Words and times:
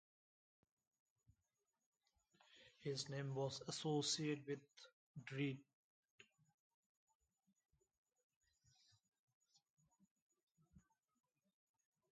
His 2.79 3.07
name 3.07 3.35
was 3.35 3.61
associated 3.67 4.41
with 4.47 4.59
dread. 5.25 5.57